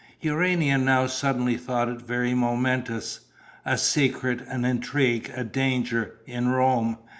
Urania 0.21 0.79
now 0.79 1.05
suddenly 1.05 1.57
thought 1.57 1.87
it 1.87 2.01
very 2.01 2.33
momentous 2.33 3.19
a 3.63 3.77
secret, 3.77 4.41
an 4.47 4.65
intrigue, 4.65 5.31
a 5.35 5.43
danger, 5.43 6.15
in 6.25 6.47
Rome! 6.47 6.97